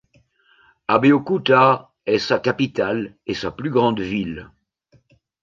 Abeokuta 0.87 1.91
est 2.07 2.17
sa 2.17 2.39
capitale 2.39 3.13
et 3.27 3.35
sa 3.35 3.51
plus 3.51 3.69
grande 3.69 3.99
ville. 3.99 4.49